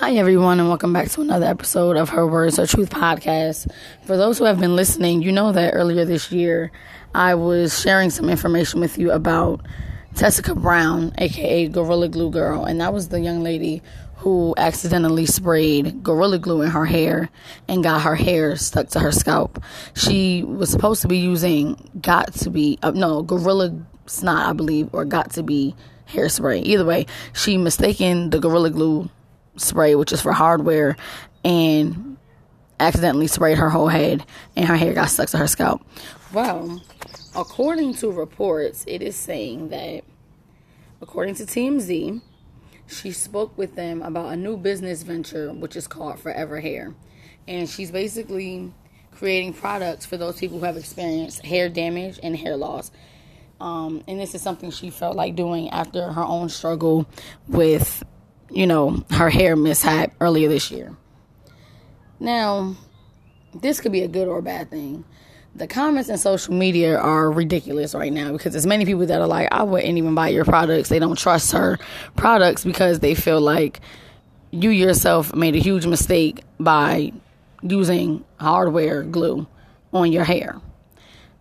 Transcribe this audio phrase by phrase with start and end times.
[0.00, 3.70] Hi, everyone, and welcome back to another episode of Her Words Her Truth podcast.
[4.06, 6.72] For those who have been listening, you know that earlier this year
[7.14, 9.60] I was sharing some information with you about
[10.14, 13.82] Tessica Brown, aka Gorilla Glue Girl, and that was the young lady
[14.16, 17.28] who accidentally sprayed Gorilla Glue in her hair
[17.68, 19.62] and got her hair stuck to her scalp.
[19.92, 23.70] She was supposed to be using Got to Be, uh, no, Gorilla
[24.06, 25.74] Snot, I believe, or Got to Be
[26.08, 26.62] hairspray.
[26.62, 27.04] Either way,
[27.34, 29.10] she mistaken the Gorilla Glue
[29.56, 30.96] spray, which is for hardware,
[31.44, 32.16] and
[32.78, 34.24] accidentally sprayed her whole head,
[34.56, 35.82] and her hair got stuck to her scalp.
[36.32, 36.82] Well,
[37.36, 40.04] according to reports, it is saying that,
[41.02, 42.22] according to TMZ,
[42.88, 46.94] she spoke with them about a new business venture, which is called Forever Hair.
[47.46, 48.72] And she's basically
[49.12, 52.90] creating products for those people who have experienced hair damage and hair loss.
[53.60, 57.06] Um, and this is something she felt like doing after her own struggle
[57.46, 58.02] with
[58.50, 60.94] you know, her hair mishap earlier this year.
[62.18, 62.76] Now,
[63.54, 65.04] this could be a good or a bad thing.
[65.54, 69.26] The comments in social media are ridiculous right now because there's many people that are
[69.26, 70.88] like, I wouldn't even buy your products.
[70.88, 71.78] They don't trust her
[72.16, 73.80] products because they feel like
[74.52, 77.12] you yourself made a huge mistake by
[77.62, 79.46] using hardware glue
[79.92, 80.60] on your hair.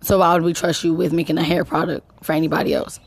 [0.00, 3.00] So why would we trust you with making a hair product for anybody else?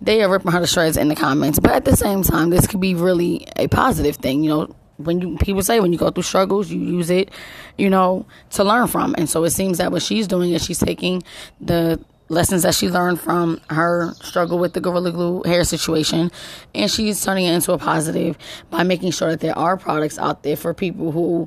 [0.00, 1.58] They are ripping her to shreds in the comments.
[1.58, 4.44] But at the same time, this could be really a positive thing.
[4.44, 7.30] You know, when you people say when you go through struggles, you use it,
[7.78, 9.14] you know, to learn from.
[9.18, 11.22] And so it seems that what she's doing is she's taking
[11.60, 16.30] the lessons that she learned from her struggle with the gorilla glue hair situation
[16.74, 18.38] and she's turning it into a positive
[18.70, 21.46] by making sure that there are products out there for people who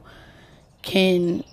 [0.84, 1.44] can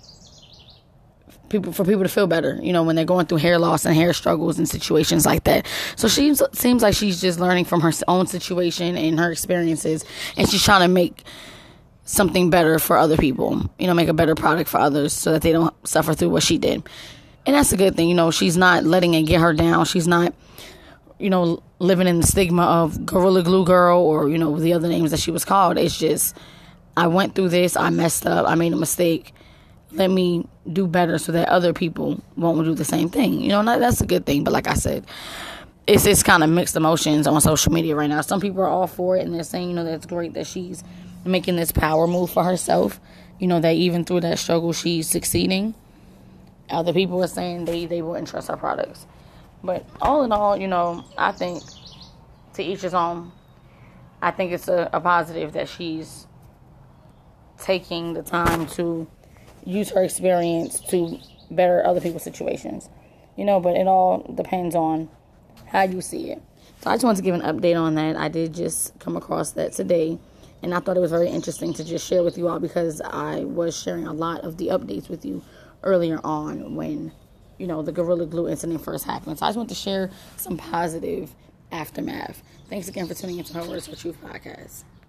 [1.59, 3.95] people for people to feel better, you know, when they're going through hair loss and
[3.95, 5.65] hair struggles and situations like that.
[5.95, 10.05] So she seems like she's just learning from her own situation and her experiences,
[10.37, 11.23] and she's trying to make
[12.03, 13.69] something better for other people.
[13.79, 16.43] You know, make a better product for others so that they don't suffer through what
[16.43, 16.83] she did.
[17.45, 18.09] And that's a good thing.
[18.09, 19.85] You know, she's not letting it get her down.
[19.85, 20.33] She's not,
[21.19, 24.87] you know, living in the stigma of Gorilla Glue Girl or you know the other
[24.87, 25.77] names that she was called.
[25.77, 26.35] It's just
[26.97, 27.75] I went through this.
[27.75, 28.47] I messed up.
[28.47, 29.33] I made a mistake
[29.91, 33.39] let me do better so that other people won't do the same thing.
[33.41, 34.43] You know, that's a good thing.
[34.43, 35.05] But like I said,
[35.87, 38.21] it's it's kind of mixed emotions on social media right now.
[38.21, 40.83] Some people are all for it and they're saying, you know, that's great that she's
[41.23, 42.99] making this power move for herself.
[43.39, 45.75] You know, that even through that struggle, she's succeeding.
[46.69, 49.05] Other people are saying they, they wouldn't trust her products.
[49.63, 51.63] But all in all, you know, I think
[52.55, 53.31] to each his own.
[54.21, 56.25] I think it's a, a positive that she's
[57.59, 59.07] taking the time to
[59.65, 61.19] use her experience to
[61.51, 62.89] better other people's situations.
[63.35, 65.09] You know, but it all depends on
[65.67, 66.41] how you see it.
[66.81, 68.15] So I just wanted to give an update on that.
[68.15, 70.17] I did just come across that today,
[70.61, 73.39] and I thought it was very interesting to just share with you all because I
[73.39, 75.43] was sharing a lot of the updates with you
[75.83, 77.11] earlier on when,
[77.57, 79.39] you know, the Gorilla Glue incident first happened.
[79.39, 81.33] So I just want to share some positive
[81.71, 82.41] aftermath.
[82.69, 84.83] Thanks again for tuning into Her Words for Truth podcast.